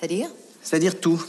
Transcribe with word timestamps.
C'est-à-dire 0.00 0.28
C'est-à-dire 0.62 0.98
tout. 0.98 1.22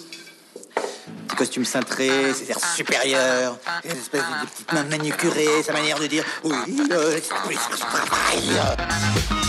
Petit 1.28 1.36
costume 1.36 1.66
cintré, 1.66 2.34
ses 2.34 2.52
airs 2.52 2.74
supérieurs, 2.74 3.58
une 3.84 3.92
espèce 3.92 4.22
de 4.22 4.48
petite 4.48 4.72
main 4.72 4.84
manucurée, 4.86 5.62
sa 5.62 5.74
manière 5.74 6.00
de 6.00 6.08
dire 6.08 6.24
oui, 6.46 6.54
euh, 6.92 7.20
oui, 7.50 7.58
c'est 7.70 7.76
ce 7.76 7.82
travail. 7.82 9.41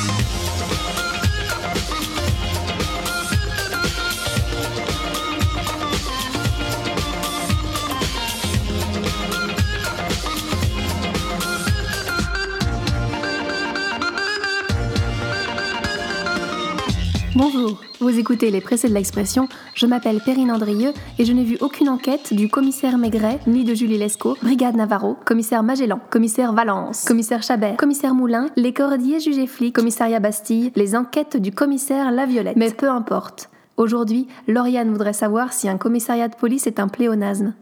Bonjour, 17.35 17.81
vous 17.99 18.19
écoutez 18.19 18.51
les 18.51 18.61
Pressés 18.61 18.91
de 18.91 18.93
l'Expression, 18.93 19.49
je 19.75 19.87
m'appelle 19.87 20.21
Perrine 20.21 20.53
Andrieux 20.53 20.93
et 21.19 21.25
je 21.25 21.33
n'ai 21.33 21.45
vu 21.45 21.57
aucune 21.63 21.89
enquête 21.89 22.35
du 22.35 22.51
commissaire 22.51 22.99
Maigret, 22.99 23.41
ni 23.47 23.65
de 23.65 23.73
Julie 23.73 23.97
Lescaut, 23.97 24.37
Brigade 24.43 24.77
Navarro, 24.77 25.17
commissaire 25.25 25.63
Magellan, 25.63 25.99
commissaire 26.11 26.53
Valence, 26.53 27.07
commissaire 27.07 27.43
Chabert, 27.43 27.79
commissaire 27.79 28.15
Moulin, 28.15 28.51
les 28.57 28.75
cordiers 28.75 29.19
jugés 29.19 29.47
flics, 29.47 29.75
commissariat 29.75 30.21
Bastille, 30.21 30.73
les 30.77 30.95
enquêtes 30.95 31.39
du 31.39 31.53
commissaire 31.53 32.13
La 32.13 32.27
Violette. 32.27 32.59
Mais 32.59 32.71
peu 32.71 32.91
importe. 32.91 33.49
Aujourd'hui, 33.79 34.29
Lauriane 34.47 34.91
voudrait 34.91 35.15
savoir 35.15 35.55
si 35.55 35.71
un 35.71 35.79
commissariat 35.79 36.29
de 36.29 36.37
police 36.37 36.67
est 36.67 36.81
un 36.81 36.89
pléonasme. 36.89 37.55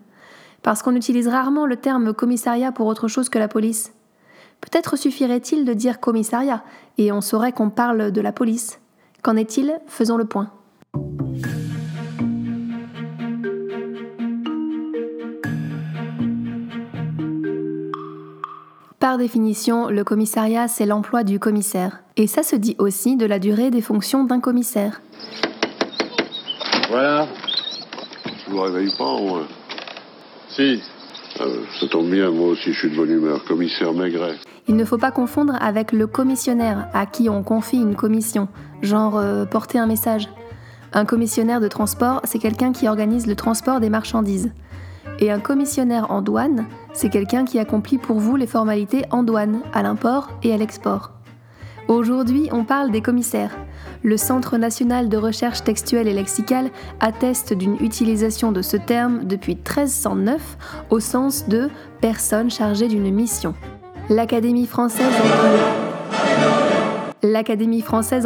Parce 0.63 0.83
qu'on 0.83 0.97
utilise 0.97 1.29
rarement 1.29 1.66
le 1.66 1.77
terme 1.77 2.13
commissariat 2.13 2.73
pour 2.73 2.89
autre 2.89 3.07
chose 3.07 3.29
que 3.29 3.39
la 3.39 3.47
police. 3.47 3.93
Peut-être 4.61 4.97
suffirait-il 4.97 5.65
de 5.65 5.75
dire 5.75 6.01
commissariat 6.01 6.65
et 6.99 7.13
on 7.13 7.21
saurait 7.21 7.52
qu'on 7.52 7.71
parle 7.71 8.11
de 8.11 8.21
la 8.21 8.33
police. 8.33 8.80
Qu'en 9.23 9.37
est-il? 9.37 9.79
Faisons 9.87 10.16
le 10.16 10.24
point. 10.24 10.51
Par 18.99 19.16
définition, 19.16 19.88
le 19.88 20.04
commissariat, 20.04 20.68
c'est 20.68 20.85
l'emploi 20.85 21.24
du 21.24 21.38
commissaire. 21.38 22.01
Et 22.16 22.27
ça 22.27 22.43
se 22.43 22.54
dit 22.54 22.77
aussi 22.79 23.16
de 23.16 23.24
la 23.24 23.38
durée 23.38 23.71
des 23.71 23.80
fonctions 23.80 24.24
d'un 24.24 24.40
commissaire. 24.40 25.01
Voilà. 26.90 27.27
Je 28.46 28.51
vous 28.51 28.60
réveille 28.60 28.93
pas, 28.99 29.18
moi. 29.18 29.43
Si. 30.51 30.82
Ah, 31.38 31.45
ça 31.79 31.87
tombe 31.87 32.10
bien, 32.10 32.30
moi 32.30 32.49
aussi 32.49 32.73
je 32.73 32.79
suis 32.79 32.90
de 32.90 32.96
bonne 32.96 33.10
humeur. 33.10 33.43
Commissaire 33.45 33.95
Maigret. 33.95 34.37
Il 34.71 34.76
ne 34.76 34.85
faut 34.85 34.99
pas 34.99 35.10
confondre 35.10 35.54
avec 35.60 35.90
le 35.90 36.07
commissionnaire 36.07 36.87
à 36.95 37.04
qui 37.04 37.29
on 37.29 37.43
confie 37.43 37.79
une 37.79 37.96
commission, 37.96 38.46
genre 38.82 39.18
euh, 39.18 39.45
porter 39.45 39.80
un 39.80 39.87
message. 39.87 40.29
Un 40.93 41.04
commissionnaire 41.04 41.60
de 41.60 41.66
transport, 41.66 42.21
c'est 42.23 42.38
quelqu'un 42.38 42.71
qui 42.71 42.87
organise 42.87 43.27
le 43.27 43.35
transport 43.35 43.80
des 43.80 43.90
marchandises. 43.90 44.52
Et 45.18 45.32
un 45.32 45.40
commissionnaire 45.40 46.12
en 46.12 46.23
douane, 46.23 46.66
c'est 46.93 47.09
quelqu'un 47.09 47.45
qui 47.45 47.59
accomplit 47.59 47.99
pour 47.99 48.21
vous 48.21 48.37
les 48.37 48.46
formalités 48.46 49.02
en 49.10 49.24
douane, 49.24 49.59
à 49.73 49.82
l'import 49.82 50.30
et 50.45 50.54
à 50.54 50.57
l'export. 50.57 51.10
Aujourd'hui, 51.88 52.49
on 52.52 52.62
parle 52.62 52.93
des 52.93 53.02
commissaires. 53.02 53.57
Le 54.05 54.16
Centre 54.16 54.57
national 54.57 55.09
de 55.09 55.16
recherche 55.16 55.65
textuelle 55.65 56.07
et 56.07 56.15
lexicale 56.15 56.71
atteste 57.01 57.55
d'une 57.55 57.74
utilisation 57.80 58.52
de 58.52 58.62
ce 58.62 58.77
terme 58.77 59.24
depuis 59.24 59.57
1309 59.57 60.87
au 60.90 61.01
sens 61.01 61.49
de 61.49 61.71
personne 62.01 62.52
chargée 62.52 62.87
d'une 62.87 63.12
mission. 63.12 63.57
L'Académie 64.11 64.66
française 64.66 65.06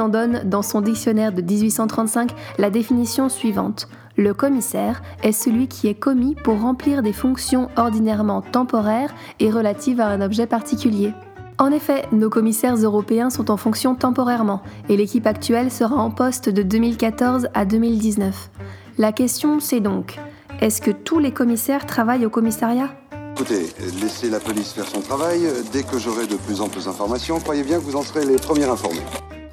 en 0.01 0.09
donne... 0.09 0.41
Dans 0.45 0.63
son 0.63 0.81
dictionnaire 0.81 1.31
de 1.31 1.43
1835, 1.43 2.31
la 2.59 2.71
définition 2.71 3.29
suivante. 3.29 3.89
Le 4.17 4.33
commissaire 4.33 5.03
est 5.23 5.33
celui 5.33 5.69
qui 5.69 5.89
est 5.89 5.95
commis 5.95 6.37
pour 6.37 6.59
remplir 6.59 7.03
des 7.03 7.13
fonctions 7.13 7.69
ordinairement 7.77 8.41
temporaires 8.41 9.15
et 9.41 9.51
relatives 9.51 10.01
à 10.01 10.07
un 10.07 10.23
objet 10.23 10.47
particulier. 10.47 11.13
En 11.59 11.71
effet, 11.71 12.07
nos 12.13 12.31
commissaires 12.31 12.77
européens 12.77 13.29
sont 13.29 13.51
en 13.51 13.59
fonction 13.59 13.95
temporairement 13.95 14.63
et 14.89 14.97
l'équipe 14.97 15.27
actuelle 15.27 15.71
sera 15.71 15.97
en 15.97 16.11
poste 16.11 16.49
de 16.49 16.63
2014 16.63 17.49
à 17.53 17.67
2019. 17.67 18.51
La 18.97 19.13
question 19.13 19.61
c'est 19.61 19.81
donc, 19.81 20.19
est-ce 20.63 20.81
que 20.81 20.93
tous 20.93 21.19
les 21.19 21.33
commissaires 21.33 21.85
travaillent 21.85 22.25
au 22.25 22.31
commissariat? 22.31 22.89
Écoutez, 23.37 23.67
laissez 24.01 24.31
la 24.31 24.39
police 24.39 24.73
faire 24.75 24.87
son 24.87 25.01
travail. 25.01 25.41
Dès 25.73 25.83
que 25.83 25.99
j'aurai 25.99 26.29
de 26.29 26.37
plus 26.37 26.61
amples 26.61 26.79
informations, 26.89 27.41
croyez 27.41 27.65
bien 27.65 27.79
que 27.79 27.83
vous 27.83 27.97
en 27.97 28.03
serez 28.03 28.25
les 28.25 28.37
premiers 28.37 28.67
informés. 28.67 29.03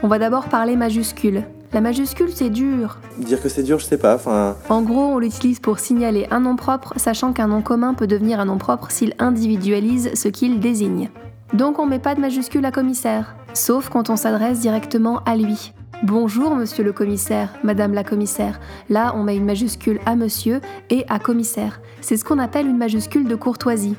On 0.03 0.07
va 0.07 0.19
d'abord 0.19 0.49
parler 0.49 0.75
majuscule. 0.75 1.45
La 1.73 1.81
majuscule, 1.81 2.29
c'est 2.31 2.51
dur. 2.51 2.99
Dire 3.17 3.41
que 3.41 3.49
c'est 3.49 3.63
dur, 3.63 3.79
je 3.79 3.85
sais 3.85 3.97
pas, 3.97 4.13
enfin... 4.13 4.55
En 4.69 4.83
gros, 4.83 5.05
on 5.05 5.17
l'utilise 5.17 5.59
pour 5.59 5.79
signaler 5.79 6.27
un 6.29 6.41
nom 6.41 6.57
propre, 6.57 6.93
sachant 6.97 7.33
qu'un 7.33 7.47
nom 7.47 7.63
commun 7.63 7.95
peut 7.95 8.05
devenir 8.05 8.39
un 8.39 8.45
nom 8.45 8.59
propre 8.59 8.91
s'il 8.91 9.15
individualise 9.17 10.11
ce 10.13 10.27
qu'il 10.27 10.59
désigne. 10.59 11.09
Donc 11.53 11.79
on 11.79 11.87
met 11.87 11.97
pas 11.97 12.13
de 12.13 12.21
majuscule 12.21 12.65
à 12.65 12.71
commissaire, 12.71 13.35
sauf 13.55 13.89
quand 13.89 14.11
on 14.11 14.15
s'adresse 14.15 14.59
directement 14.59 15.23
à 15.25 15.35
lui. 15.35 15.73
Bonjour 16.03 16.55
monsieur 16.55 16.83
le 16.83 16.93
commissaire, 16.93 17.53
madame 17.63 17.93
la 17.93 18.03
commissaire. 18.03 18.59
Là, 18.89 19.13
on 19.15 19.21
met 19.21 19.35
une 19.35 19.45
majuscule 19.45 19.99
à 20.07 20.15
monsieur 20.15 20.59
et 20.89 21.05
à 21.09 21.19
commissaire. 21.19 21.79
C'est 22.01 22.17
ce 22.17 22.25
qu'on 22.25 22.39
appelle 22.39 22.65
une 22.65 22.79
majuscule 22.79 23.27
de 23.27 23.35
courtoisie. 23.35 23.95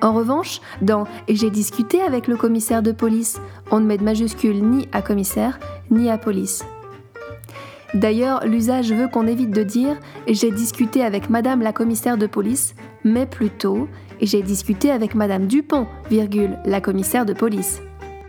En 0.00 0.14
revanche, 0.14 0.62
dans 0.80 1.04
J'ai 1.28 1.50
discuté 1.50 2.00
avec 2.00 2.26
le 2.26 2.36
commissaire 2.36 2.82
de 2.82 2.92
police, 2.92 3.38
on 3.70 3.80
ne 3.80 3.84
met 3.84 3.98
de 3.98 4.02
majuscule 4.02 4.62
ni 4.62 4.88
à 4.92 5.02
commissaire 5.02 5.60
ni 5.90 6.08
à 6.08 6.16
police. 6.16 6.64
D'ailleurs, 7.92 8.46
l'usage 8.46 8.90
veut 8.90 9.08
qu'on 9.08 9.26
évite 9.26 9.50
de 9.50 9.62
dire 9.62 9.98
J'ai 10.26 10.50
discuté 10.50 11.04
avec 11.04 11.28
madame 11.28 11.60
la 11.60 11.74
commissaire 11.74 12.16
de 12.16 12.26
police, 12.26 12.74
mais 13.04 13.26
plutôt 13.26 13.88
J'ai 14.22 14.40
discuté 14.40 14.90
avec 14.90 15.14
madame 15.14 15.48
Dupont, 15.48 15.86
virgule, 16.08 16.56
la 16.64 16.80
commissaire 16.80 17.26
de 17.26 17.34
police. 17.34 17.82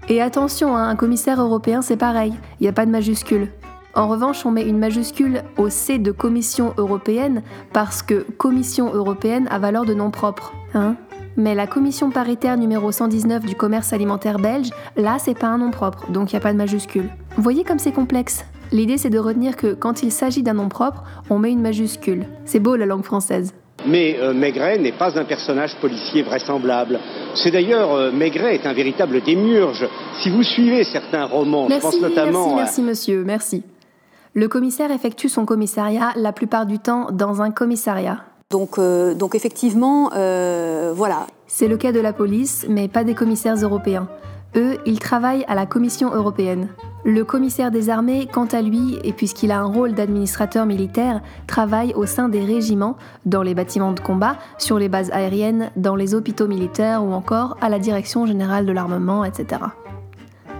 Et 0.09 0.21
attention, 0.21 0.75
hein, 0.75 0.89
un 0.89 0.95
commissaire 0.95 1.41
européen 1.41 1.81
c'est 1.81 1.97
pareil, 1.97 2.33
il 2.59 2.63
n'y 2.63 2.69
a 2.69 2.73
pas 2.73 2.85
de 2.85 2.91
majuscule. 2.91 3.49
En 3.93 4.07
revanche, 4.07 4.45
on 4.45 4.51
met 4.51 4.67
une 4.67 4.79
majuscule 4.79 5.43
au 5.57 5.69
C 5.69 5.97
de 5.97 6.11
Commission 6.11 6.73
européenne 6.77 7.43
parce 7.73 8.01
que 8.01 8.25
Commission 8.37 8.93
européenne 8.93 9.47
a 9.51 9.59
valeur 9.59 9.85
de 9.85 9.93
nom 9.93 10.11
propre. 10.11 10.53
Hein 10.73 10.95
mais 11.37 11.55
la 11.55 11.67
commission 11.67 12.11
paritaire 12.11 12.57
numéro 12.57 12.91
119 12.91 13.45
du 13.45 13.55
commerce 13.55 13.93
alimentaire 13.93 14.37
belge, 14.37 14.69
là, 14.97 15.17
c'est 15.17 15.37
pas 15.37 15.47
un 15.47 15.57
nom 15.57 15.71
propre, 15.71 16.11
donc 16.11 16.31
il 16.31 16.35
n'y 16.35 16.37
a 16.37 16.41
pas 16.41 16.51
de 16.51 16.57
majuscule. 16.57 17.09
Vous 17.35 17.43
voyez 17.43 17.63
comme 17.63 17.79
c'est 17.79 17.91
complexe 17.91 18.45
L'idée, 18.71 18.97
c'est 18.97 19.09
de 19.09 19.19
retenir 19.19 19.57
que 19.57 19.73
quand 19.73 20.01
il 20.01 20.13
s'agit 20.13 20.43
d'un 20.43 20.53
nom 20.53 20.69
propre, 20.69 21.03
on 21.29 21.39
met 21.39 21.51
une 21.51 21.61
majuscule. 21.61 22.25
C'est 22.45 22.59
beau 22.59 22.77
la 22.77 22.85
langue 22.85 23.03
française. 23.03 23.53
Mais 23.85 24.17
euh, 24.19 24.33
Maigret 24.33 24.77
n'est 24.77 24.91
pas 24.91 25.17
un 25.19 25.23
personnage 25.23 25.75
policier 25.77 26.23
vraisemblable. 26.23 26.99
C'est 27.35 27.51
d'ailleurs, 27.51 27.93
euh, 27.93 28.11
Maigret 28.11 28.55
est 28.55 28.65
un 28.65 28.73
véritable 28.73 29.21
démiurge. 29.21 29.87
Si 30.21 30.29
vous 30.29 30.43
suivez 30.43 30.83
certains 30.83 31.25
romans, 31.25 31.67
merci, 31.67 31.87
je 31.87 31.91
pense 31.91 32.01
notamment 32.01 32.55
Merci, 32.55 32.81
merci 32.81 32.81
monsieur, 32.81 33.23
merci. 33.23 33.63
Le 34.33 34.47
commissaire 34.47 34.91
effectue 34.91 35.27
son 35.27 35.45
commissariat 35.45 36.13
la 36.15 36.31
plupart 36.31 36.65
du 36.65 36.79
temps 36.79 37.07
dans 37.11 37.41
un 37.41 37.51
commissariat. 37.51 38.23
Donc, 38.51 38.77
euh, 38.77 39.13
donc 39.13 39.33
effectivement, 39.33 40.11
euh, 40.15 40.93
voilà. 40.95 41.27
C'est 41.47 41.67
le 41.67 41.77
cas 41.77 41.91
de 41.91 41.99
la 41.99 42.13
police, 42.13 42.65
mais 42.69 42.87
pas 42.87 43.03
des 43.03 43.15
commissaires 43.15 43.55
européens. 43.55 44.07
Eux, 44.55 44.77
ils 44.85 44.99
travaillent 44.99 45.45
à 45.47 45.55
la 45.55 45.65
Commission 45.65 46.13
européenne. 46.13 46.69
Le 47.03 47.23
commissaire 47.23 47.71
des 47.71 47.89
armées, 47.89 48.27
quant 48.31 48.45
à 48.45 48.61
lui, 48.61 48.99
et 49.03 49.11
puisqu'il 49.11 49.51
a 49.51 49.59
un 49.59 49.65
rôle 49.65 49.93
d'administrateur 49.93 50.67
militaire, 50.67 51.21
travaille 51.47 51.93
au 51.95 52.05
sein 52.05 52.29
des 52.29 52.45
régiments, 52.45 52.95
dans 53.25 53.41
les 53.41 53.55
bâtiments 53.55 53.93
de 53.93 53.99
combat, 53.99 54.37
sur 54.59 54.77
les 54.77 54.87
bases 54.87 55.09
aériennes, 55.11 55.71
dans 55.75 55.95
les 55.95 56.13
hôpitaux 56.13 56.47
militaires 56.47 57.03
ou 57.03 57.11
encore 57.13 57.57
à 57.59 57.69
la 57.69 57.79
Direction 57.79 58.27
générale 58.27 58.67
de 58.67 58.71
l'armement, 58.71 59.25
etc. 59.25 59.61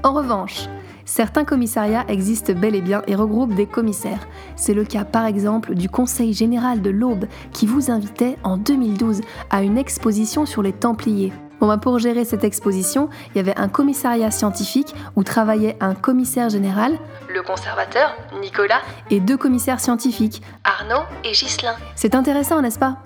En 0.03 0.13
revanche, 0.13 0.67
Certains 1.03 1.43
commissariats 1.43 2.05
existent 2.07 2.53
bel 2.53 2.73
et 2.73 2.81
bien 2.81 3.01
et 3.05 3.15
regroupent 3.15 3.53
des 3.53 3.65
commissaires. 3.65 4.29
C'est 4.55 4.73
le 4.73 4.85
cas 4.85 5.03
par 5.03 5.25
exemple 5.25 5.75
du 5.75 5.89
Conseil 5.89 6.31
général 6.31 6.81
de 6.81 6.89
l'Aube 6.89 7.25
qui 7.51 7.65
vous 7.65 7.91
invitait 7.91 8.37
en 8.43 8.55
2012 8.55 9.19
à 9.49 9.61
une 9.61 9.77
exposition 9.77 10.45
sur 10.45 10.61
les 10.61 10.71
Templiers. 10.71 11.33
Bon, 11.61 11.67
bah, 11.67 11.77
pour 11.77 11.99
gérer 11.99 12.25
cette 12.25 12.43
exposition, 12.43 13.07
il 13.29 13.37
y 13.37 13.39
avait 13.39 13.55
un 13.55 13.67
commissariat 13.67 14.31
scientifique 14.31 14.95
où 15.15 15.23
travaillait 15.23 15.77
un 15.79 15.93
commissaire 15.93 16.49
général, 16.49 16.97
le 17.29 17.43
conservateur, 17.43 18.17
Nicolas, 18.41 18.81
et 19.11 19.19
deux 19.19 19.37
commissaires 19.37 19.79
scientifiques, 19.79 20.41
Arnaud 20.63 21.03
et 21.23 21.33
Ghislain. 21.33 21.75
C'est 21.95 22.15
intéressant, 22.15 22.63
n'est-ce 22.63 22.79
pas? 22.79 22.97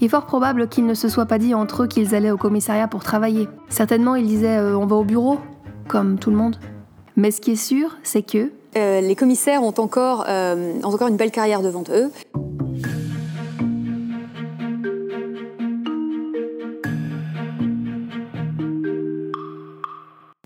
Il 0.00 0.06
est 0.06 0.08
fort 0.08 0.24
probable 0.24 0.66
qu'ils 0.68 0.86
ne 0.86 0.94
se 0.94 1.10
soient 1.10 1.26
pas 1.26 1.36
dit 1.36 1.54
entre 1.54 1.82
eux 1.82 1.86
qu'ils 1.88 2.14
allaient 2.14 2.30
au 2.30 2.38
commissariat 2.38 2.88
pour 2.88 3.04
travailler. 3.04 3.50
Certainement, 3.68 4.14
ils 4.14 4.26
disaient 4.26 4.56
euh, 4.56 4.78
on 4.78 4.86
va 4.86 4.96
au 4.96 5.04
bureau, 5.04 5.38
comme 5.86 6.18
tout 6.18 6.30
le 6.30 6.36
monde. 6.36 6.56
Mais 7.16 7.30
ce 7.30 7.42
qui 7.42 7.50
est 7.50 7.56
sûr, 7.56 7.98
c'est 8.02 8.22
que... 8.22 8.50
Euh, 8.78 9.02
les 9.02 9.14
commissaires 9.14 9.62
ont 9.62 9.74
encore, 9.76 10.24
euh, 10.26 10.80
ont 10.82 10.94
encore 10.94 11.08
une 11.08 11.18
belle 11.18 11.32
carrière 11.32 11.60
devant 11.60 11.84
eux. 11.90 12.10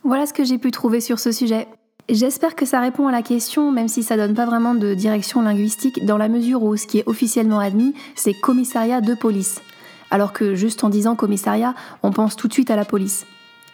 Voilà 0.06 0.26
ce 0.26 0.34
que 0.34 0.44
j'ai 0.44 0.58
pu 0.58 0.70
trouver 0.70 1.00
sur 1.00 1.18
ce 1.18 1.32
sujet. 1.32 1.66
J'espère 2.10 2.54
que 2.54 2.66
ça 2.66 2.78
répond 2.78 3.08
à 3.08 3.12
la 3.12 3.22
question, 3.22 3.72
même 3.72 3.88
si 3.88 4.02
ça 4.02 4.18
donne 4.18 4.34
pas 4.34 4.44
vraiment 4.44 4.74
de 4.74 4.92
direction 4.92 5.40
linguistique, 5.40 6.04
dans 6.04 6.18
la 6.18 6.28
mesure 6.28 6.62
où 6.62 6.76
ce 6.76 6.86
qui 6.86 6.98
est 6.98 7.08
officiellement 7.08 7.58
admis, 7.58 7.94
c'est 8.14 8.34
commissariat 8.34 9.00
de 9.00 9.14
police. 9.14 9.62
Alors 10.10 10.34
que 10.34 10.54
juste 10.54 10.84
en 10.84 10.90
disant 10.90 11.16
commissariat, 11.16 11.74
on 12.02 12.10
pense 12.10 12.36
tout 12.36 12.48
de 12.48 12.52
suite 12.52 12.70
à 12.70 12.76
la 12.76 12.84
police. 12.84 13.24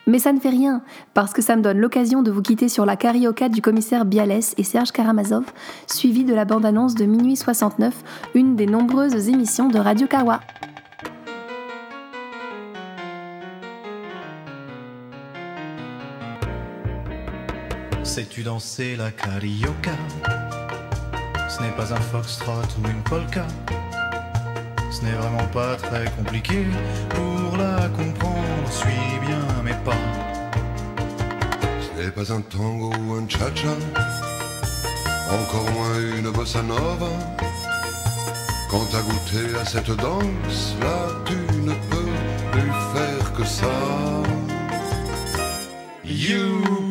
Mais 0.07 0.21
ça 0.21 0.33
ne 0.33 0.39
fait 0.39 0.51
rien, 0.51 0.83
parce 1.15 1.33
que 1.33 1.43
ça 1.43 1.57
me 1.57 1.63
donne 1.63 1.79
l'occasion 1.79 2.23
de 2.23 2.31
vous 2.31 2.43
quitter 2.43 2.69
sur 2.69 2.87
la 2.87 2.95
carioca 2.95 3.49
du 3.49 3.61
commissaire 3.61 4.05
Bialès 4.05 4.55
et 4.57 4.63
Serge 4.63 4.93
Karamazov, 4.93 5.47
suivi 5.89 6.23
de 6.23 6.33
la 6.33 6.45
bande-annonce 6.45 6.95
de 6.95 7.07
Minuit 7.07 7.35
69, 7.35 8.05
une 8.37 8.55
des 8.55 8.67
nombreuses 8.67 9.29
émissions 9.29 9.69
de 9.69 9.81
Radio 9.81 10.07
Kawa. 10.07 10.41
Sais-tu 18.21 18.43
danser 18.43 18.97
la 18.97 19.11
carioca? 19.11 19.93
Ce 21.49 21.63
n'est 21.63 21.71
pas 21.71 21.91
un 21.95 22.01
foxtrot 22.13 22.69
ou 22.85 22.87
une 22.87 23.03
polka. 23.05 23.47
Ce 24.91 25.03
n'est 25.03 25.13
vraiment 25.13 25.47
pas 25.55 25.75
très 25.77 26.05
compliqué 26.19 26.67
pour 27.09 27.57
la 27.57 27.89
comprendre. 27.89 28.71
Suis 28.71 29.19
bien 29.27 29.63
mes 29.65 29.73
pas. 29.87 29.97
Ce 31.81 31.99
n'est 31.99 32.11
pas 32.11 32.31
un 32.31 32.43
tango 32.43 32.93
ou 32.93 33.15
un 33.15 33.27
cha-cha, 33.27 33.75
encore 35.33 35.71
moins 35.71 36.19
une 36.19 36.31
bossa 36.31 36.61
nova. 36.61 37.09
Quand 38.71 38.85
t'as 38.93 39.01
goûté 39.01 39.59
à 39.59 39.65
cette 39.65 39.93
danse, 39.97 40.77
là 40.83 41.09
tu 41.25 41.39
ne 41.63 41.73
peux 41.73 42.13
plus 42.53 42.73
faire 42.95 43.33
que 43.33 43.45
ça. 43.45 43.67
Youpi, 46.05 46.90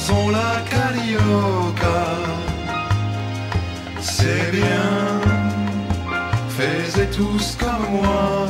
dansons 0.00 0.30
la 0.30 0.62
carioca. 0.70 2.06
C'est 4.00 4.50
bien, 4.50 5.20
faites 6.48 7.10
tous 7.10 7.56
comme 7.58 8.00
moi. 8.00 8.48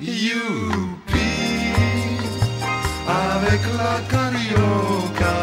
Youpi, 0.00 1.18
avec 3.08 3.60
la 3.76 4.00
carioca. 4.10 5.36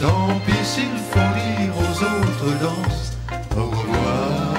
Tant 0.00 0.40
pis 0.46 0.64
s'il 0.64 0.98
faut 1.10 1.32
dire 1.38 1.74
aux 1.76 1.96
autres 2.02 2.52
danses 2.62 3.12
au 3.56 3.64
revoir. 3.64 4.54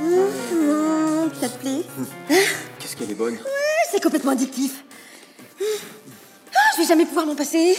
Mmh, 0.00 1.30
ça 1.40 1.48
te 1.48 1.58
plaît? 1.58 1.84
Qu'est-ce 2.78 2.96
qu'elle 2.96 3.10
est 3.10 3.14
bonne? 3.14 3.38
Complètement 4.04 4.32
addictif. 4.32 4.84
Ah, 5.60 6.58
je 6.76 6.82
vais 6.82 6.86
jamais 6.88 7.06
pouvoir 7.06 7.26
m'en 7.26 7.34
passer. 7.34 7.76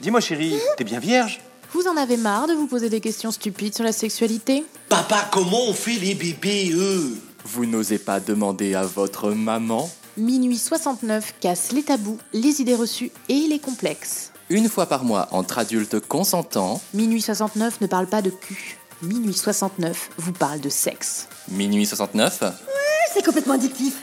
Dis-moi 0.00 0.20
chérie, 0.20 0.54
t'es 0.76 0.84
bien 0.84 1.00
vierge? 1.00 1.40
Vous 1.72 1.86
en 1.88 1.96
avez 1.96 2.18
marre 2.18 2.46
de 2.46 2.52
vous 2.52 2.66
poser 2.66 2.90
des 2.90 3.00
questions 3.00 3.30
stupides 3.30 3.74
sur 3.74 3.84
la 3.84 3.92
sexualité? 3.92 4.64
Papa, 4.90 5.28
comment 5.32 5.64
on 5.68 5.72
fait 5.72 5.94
les 5.98 6.14
bébés, 6.14 6.70
eux? 6.74 7.16
Vous 7.46 7.64
n'osez 7.64 7.98
pas 7.98 8.20
demander 8.20 8.74
à 8.74 8.82
votre 8.84 9.30
maman? 9.30 9.90
Minuit 10.18 10.58
69 10.58 11.34
casse 11.40 11.72
les 11.72 11.82
tabous, 11.82 12.18
les 12.34 12.60
idées 12.60 12.74
reçues 12.74 13.10
et 13.30 13.46
les 13.48 13.58
complexes. 13.58 14.30
Une 14.50 14.68
fois 14.68 14.84
par 14.84 15.04
mois 15.04 15.28
entre 15.30 15.58
adultes 15.58 16.00
consentants, 16.00 16.82
Minuit 16.92 17.22
69 17.22 17.80
ne 17.80 17.86
parle 17.86 18.06
pas 18.06 18.20
de 18.20 18.28
cul. 18.28 18.76
Minuit 19.00 19.32
69 19.32 20.10
vous 20.18 20.32
parle 20.32 20.60
de 20.60 20.68
sexe. 20.68 21.28
minuit 21.50 21.86
69, 21.86 22.44
C'est 23.14 23.24
complètement 23.24 23.54
addictif. 23.54 23.94